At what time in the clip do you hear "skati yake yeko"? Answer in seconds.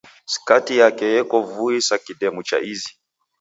0.33-1.37